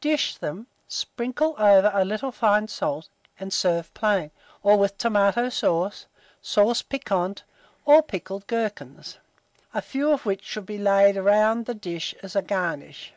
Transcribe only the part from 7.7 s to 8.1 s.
or